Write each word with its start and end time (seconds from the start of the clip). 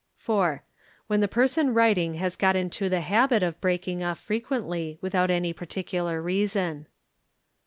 7 0.17 0.25
4. 0.37 0.63
When 1.05 1.19
the 1.21 1.27
person 1.27 1.75
writing 1.75 2.15
has 2.15 2.35
got 2.35 2.55
into 2.55 2.87
a 2.87 2.99
habit 3.01 3.43
of 3.43 3.61
breaking 3.61 4.01
«of 4.03 4.17
frequently 4.17 4.97
without 4.99 5.29
any 5.29 5.53
particular 5.53 6.19
reason. 6.23 6.87